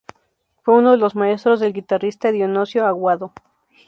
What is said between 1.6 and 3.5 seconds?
guitarrista Dionisio Aguado.